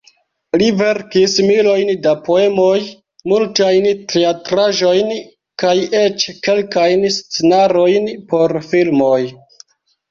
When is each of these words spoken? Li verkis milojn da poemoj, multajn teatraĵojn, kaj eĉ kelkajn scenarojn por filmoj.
Li 0.59 0.67
verkis 0.77 1.35
milojn 1.49 1.91
da 2.05 2.13
poemoj, 2.29 2.81
multajn 3.33 3.85
teatraĵojn, 4.15 5.15
kaj 5.65 5.75
eĉ 6.03 6.29
kelkajn 6.49 7.07
scenarojn 7.21 8.15
por 8.35 8.61
filmoj. 8.75 9.19